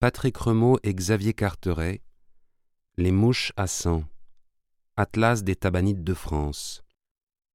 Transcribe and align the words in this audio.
Patrick 0.00 0.36
Remaud 0.36 0.78
et 0.84 0.94
Xavier 0.94 1.32
Carteret, 1.34 2.02
Les 2.98 3.10
mouches 3.10 3.52
à 3.56 3.66
sang, 3.66 4.04
Atlas 4.96 5.42
des 5.42 5.56
tabanides 5.56 6.04
de 6.04 6.14
France. 6.14 6.84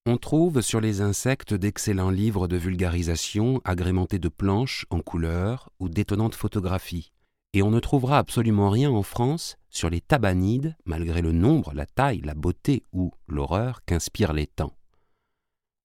On 0.06 0.18
trouve 0.18 0.60
sur 0.60 0.82
les 0.82 1.00
insectes 1.00 1.54
d'excellents 1.54 2.10
livres 2.10 2.50
de 2.50 2.58
vulgarisation 2.58 3.62
agrémentés 3.64 4.20
de 4.20 4.28
planches 4.28 4.86
en 4.90 5.00
couleurs 5.00 5.70
ou 5.80 5.88
d'étonnantes 5.88 6.36
photographies, 6.36 7.14
et 7.54 7.62
on 7.64 7.72
ne 7.72 7.80
trouvera 7.80 8.18
absolument 8.18 8.70
rien 8.70 8.92
en 8.92 9.04
France 9.04 9.56
sur 9.70 9.90
les 9.90 10.02
tabanides, 10.02 10.76
malgré 10.84 11.22
le 11.22 11.32
nombre, 11.32 11.74
la 11.74 11.86
taille, 11.86 12.20
la 12.26 12.36
beauté 12.36 12.84
ou 12.92 13.14
l'horreur 13.30 13.86
qu'inspirent 13.86 14.34
les 14.34 14.48
temps. 14.48 14.76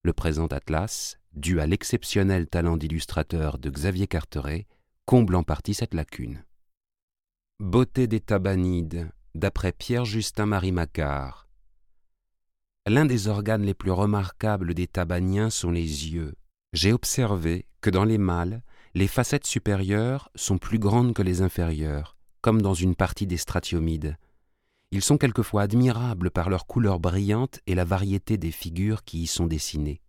Le 0.03 0.11
présent 0.11 0.47
atlas, 0.47 1.19
dû 1.31 1.61
à 1.61 1.67
l'exceptionnel 1.67 2.47
talent 2.47 2.75
d'illustrateur 2.75 3.59
de 3.59 3.69
Xavier 3.69 4.07
Carteret, 4.07 4.67
comble 5.05 5.35
en 5.35 5.43
partie 5.43 5.73
cette 5.73 5.93
lacune. 5.93 6.43
Beauté 7.61 8.07
des 8.07 8.21
tabanides, 8.21 9.11
d'après 9.35 9.73
Pierre-Justin-Marie 9.73 10.71
Macquart. 10.71 11.49
L'un 12.87 13.03
des 13.03 13.27
organes 13.27 13.63
les 13.63 13.73
plus 13.73 13.91
remarquables 13.91 14.73
des 14.73 14.87
tabaniens 14.87 15.49
sont 15.49 15.69
les 15.69 16.07
yeux. 16.07 16.35
J'ai 16.71 16.93
observé 16.93 17.65
que 17.81 17.89
dans 17.89 18.05
les 18.05 18.17
mâles, 18.17 18.61
les 18.95 19.09
facettes 19.09 19.45
supérieures 19.45 20.31
sont 20.35 20.57
plus 20.57 20.79
grandes 20.79 21.13
que 21.13 21.21
les 21.21 21.41
inférieures, 21.41 22.15
comme 22.39 22.61
dans 22.61 22.73
une 22.73 22.95
partie 22.95 23.27
des 23.27 23.35
stratiomides. 23.35 24.15
Ils 24.91 25.03
sont 25.03 25.17
quelquefois 25.17 25.63
admirables 25.63 26.31
par 26.31 26.49
leur 26.49 26.65
couleur 26.65 27.01
brillante 27.01 27.59
et 27.67 27.75
la 27.75 27.83
variété 27.83 28.37
des 28.37 28.51
figures 28.51 29.03
qui 29.03 29.23
y 29.23 29.27
sont 29.27 29.47
dessinées. 29.47 29.99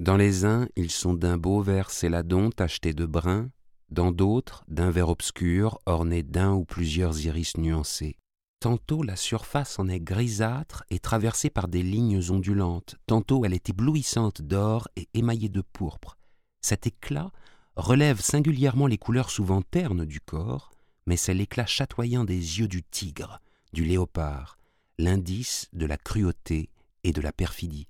Dans 0.00 0.16
les 0.16 0.44
uns, 0.44 0.66
ils 0.74 0.90
sont 0.90 1.14
d'un 1.14 1.38
beau 1.38 1.62
vert 1.62 1.90
céladon 1.90 2.50
tacheté 2.50 2.92
de 2.92 3.06
brun, 3.06 3.50
dans 3.90 4.12
d'autres, 4.12 4.64
d'un 4.68 4.90
vert 4.90 5.08
obscur 5.08 5.78
orné 5.86 6.22
d'un 6.22 6.52
ou 6.52 6.64
plusieurs 6.64 7.18
iris 7.20 7.56
nuancés. 7.56 8.16
Tantôt 8.60 9.02
la 9.02 9.14
surface 9.16 9.78
en 9.78 9.88
est 9.88 10.00
grisâtre 10.00 10.84
et 10.90 10.98
traversée 10.98 11.48
par 11.48 11.68
des 11.68 11.82
lignes 11.82 12.20
ondulantes, 12.30 12.96
tantôt 13.06 13.44
elle 13.44 13.54
est 13.54 13.70
éblouissante 13.70 14.42
d'or 14.42 14.88
et 14.96 15.08
émaillée 15.14 15.48
de 15.48 15.60
pourpre. 15.60 16.16
Cet 16.60 16.86
éclat 16.86 17.30
relève 17.76 18.20
singulièrement 18.20 18.88
les 18.88 18.98
couleurs 18.98 19.30
souvent 19.30 19.62
ternes 19.62 20.04
du 20.04 20.20
corps, 20.20 20.72
mais 21.06 21.16
c'est 21.16 21.34
l'éclat 21.34 21.66
chatoyant 21.66 22.24
des 22.24 22.34
yeux 22.34 22.68
du 22.68 22.82
tigre, 22.82 23.40
du 23.72 23.84
léopard, 23.84 24.58
l'indice 24.98 25.68
de 25.72 25.86
la 25.86 25.96
cruauté 25.96 26.70
et 27.04 27.12
de 27.12 27.20
la 27.20 27.32
perfidie. 27.32 27.86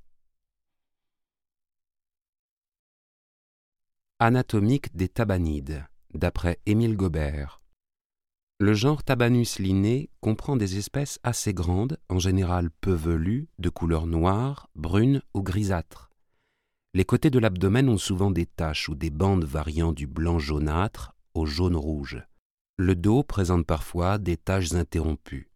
Anatomique 4.20 4.96
des 4.96 5.08
tabanides, 5.08 5.86
d'après 6.12 6.58
Émile 6.66 6.96
Gobert. 6.96 7.62
Le 8.58 8.74
genre 8.74 9.04
Tabanus 9.04 9.60
linné 9.60 10.10
comprend 10.20 10.56
des 10.56 10.76
espèces 10.76 11.20
assez 11.22 11.54
grandes, 11.54 11.98
en 12.08 12.18
général 12.18 12.68
peu 12.80 12.94
velues, 12.94 13.46
de 13.60 13.68
couleur 13.68 14.08
noire, 14.08 14.70
brune 14.74 15.22
ou 15.34 15.42
grisâtre. 15.42 16.10
Les 16.94 17.04
côtés 17.04 17.30
de 17.30 17.38
l'abdomen 17.38 17.88
ont 17.88 17.96
souvent 17.96 18.32
des 18.32 18.46
taches 18.46 18.88
ou 18.88 18.96
des 18.96 19.10
bandes 19.10 19.44
variant 19.44 19.92
du 19.92 20.08
blanc 20.08 20.40
jaunâtre 20.40 21.14
au 21.34 21.46
jaune 21.46 21.76
rouge. 21.76 22.20
Le 22.76 22.96
dos 22.96 23.22
présente 23.22 23.66
parfois 23.66 24.18
des 24.18 24.36
taches 24.36 24.72
interrompues. 24.72 25.47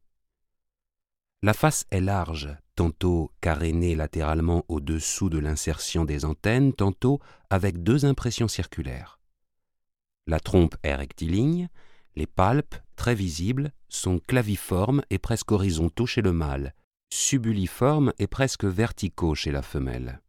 La 1.44 1.54
face 1.54 1.86
est 1.90 2.00
large, 2.00 2.56
tantôt 2.76 3.32
carénée 3.40 3.96
latéralement 3.96 4.64
au-dessous 4.68 5.28
de 5.28 5.38
l'insertion 5.38 6.04
des 6.04 6.24
antennes, 6.24 6.72
tantôt 6.72 7.18
avec 7.50 7.82
deux 7.82 8.04
impressions 8.04 8.46
circulaires. 8.46 9.18
La 10.28 10.38
trompe 10.38 10.76
est 10.84 10.94
rectiligne, 10.94 11.68
les 12.14 12.28
palpes, 12.28 12.76
très 12.94 13.16
visibles, 13.16 13.72
sont 13.88 14.20
claviformes 14.20 15.02
et 15.10 15.18
presque 15.18 15.50
horizontaux 15.50 16.06
chez 16.06 16.22
le 16.22 16.32
mâle, 16.32 16.74
subuliformes 17.12 18.12
et 18.20 18.28
presque 18.28 18.64
verticaux 18.64 19.34
chez 19.34 19.50
la 19.50 19.62
femelle. 19.62 20.22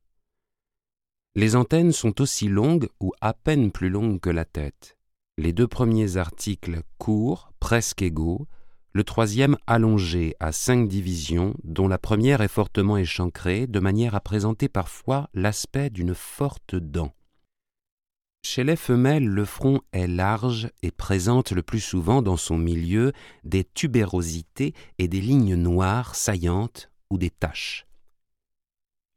Les 1.36 1.56
antennes 1.56 1.92
sont 1.92 2.22
aussi 2.22 2.48
longues 2.48 2.90
ou 3.00 3.14
à 3.22 3.34
peine 3.34 3.72
plus 3.72 3.90
longues 3.90 4.20
que 4.20 4.32
la 4.32 4.46
tête. 4.46 4.98
Les 5.38 5.54
deux 5.54 5.68
premiers 5.68 6.18
articles 6.18 6.82
courts, 6.98 7.52
presque 7.60 8.02
égaux, 8.02 8.48
le 8.94 9.04
troisième 9.04 9.58
allongé 9.66 10.36
à 10.40 10.52
cinq 10.52 10.88
divisions, 10.88 11.56
dont 11.64 11.88
la 11.88 11.98
première 11.98 12.42
est 12.42 12.48
fortement 12.48 12.96
échancrée, 12.96 13.66
de 13.66 13.80
manière 13.80 14.14
à 14.14 14.20
présenter 14.22 14.70
parfois 14.70 15.30
l'aspect 15.34 15.90
d'une 15.90 16.14
forte 16.14 16.76
dent. 16.76 17.12
Chez 18.46 18.64
les 18.64 18.76
femelles, 18.76 19.26
le 19.26 19.46
front 19.46 19.82
est 19.94 20.06
large 20.06 20.70
et 20.84 20.92
présente 20.92 21.52
le 21.52 21.64
plus 21.64 21.80
souvent 21.80 22.22
dans 22.22 22.38
son 22.38 22.58
milieu 22.58 23.14
des 23.44 23.64
tubérosités 23.64 24.74
et 25.00 25.08
des 25.08 25.22
lignes 25.22 25.56
noires 25.56 26.14
saillantes 26.14 26.92
ou 27.10 27.18
des 27.18 27.32
taches. 27.32 27.88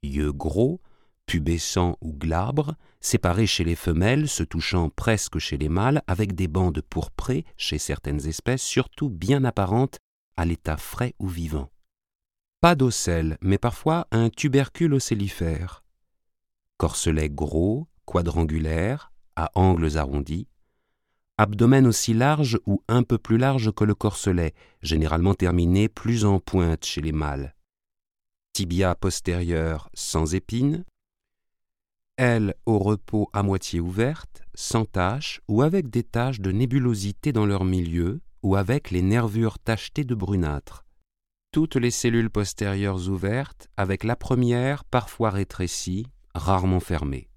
Yeux 0.03 0.32
gros, 0.32 0.81
pubescents 1.26 1.98
ou 2.00 2.12
glabres, 2.12 2.76
séparés 3.06 3.47
chez 3.47 3.65
les 3.65 3.77
femelles, 3.77 4.28
se 4.28 4.43
touchant 4.43 4.91
presque 4.91 5.39
chez 5.39 5.56
les 5.56 5.69
mâles, 5.69 6.03
avec 6.06 6.34
des 6.34 6.49
bandes 6.49 6.83
pourprées 6.83 7.44
chez 7.56 7.78
certaines 7.78 8.27
espèces, 8.27 8.62
surtout 8.62 9.09
bien 9.09 9.44
apparentes 9.44 9.99
à 10.37 10.44
l'état 10.44 10.77
frais 10.77 11.15
ou 11.19 11.28
vivant. 11.28 11.71
Pas 12.61 12.75
d'ocelles, 12.75 13.39
mais 13.41 13.59
parfois 13.59 14.09
un 14.11 14.28
tubercule 14.28 14.95
ocellifère. 14.95 15.84
Corselet 16.78 17.31
gros, 17.31 17.87
quadrangulaire, 18.05 19.12
à 19.37 19.50
angles 19.55 19.97
arrondis, 19.97 20.49
abdomen 21.39 21.87
aussi 21.87 22.12
large 22.12 22.59
ou 22.66 22.83
un 22.89 23.03
peu 23.03 23.19
plus 23.19 23.39
large 23.39 23.71
que 23.72 23.84
le 23.84 23.95
corselet, 23.95 24.53
généralement 24.83 25.34
terminé 25.34 25.89
plus 25.89 26.25
en 26.25 26.41
pointe 26.41 26.84
chez 26.84 27.03
les 27.03 27.12
mâles, 27.12 27.55
tibia 28.53 28.95
postérieur 28.95 29.91
sans 29.95 30.34
épines, 30.34 30.84
ailes 32.19 32.54
au 32.66 32.78
repos 32.78 33.28
à 33.32 33.43
moitié 33.43 33.81
ouvertes, 33.81 34.43
sans 34.54 34.84
taches 34.84 35.41
ou 35.49 35.62
avec 35.62 35.91
des 35.91 36.03
taches 36.03 36.41
de 36.41 36.50
nébulosité 36.50 37.32
dans 37.32 37.47
leur 37.47 37.65
milieu 37.65 38.21
ou 38.43 38.56
avec 38.56 38.91
les 38.91 39.03
nervures 39.03 39.59
tachetées 39.59 40.04
de 40.04 40.15
brunâtre. 40.15 40.84
Toutes 41.53 41.77
les 41.77 41.91
cellules 41.91 42.31
postérieures 42.31 43.09
ouvertes, 43.09 43.69
avec 43.77 44.04
la 44.04 44.16
première 44.16 44.84
parfois 44.84 45.31
rétrécie, 45.31 46.06
rarement 46.34 46.81
fermée. 46.81 47.28